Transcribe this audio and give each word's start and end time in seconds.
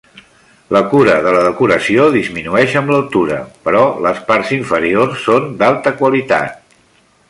La 0.75 0.79
cura 0.93 1.17
de 1.25 1.33
la 1.35 1.43
decoració 1.47 2.07
disminueix 2.15 2.75
amb 2.81 2.95
l'altura, 2.95 3.39
però 3.69 3.85
les 4.09 4.25
parts 4.33 4.57
inferiors 4.61 5.25
són 5.31 5.49
d'alta 5.63 5.99
qualitat. 6.03 6.61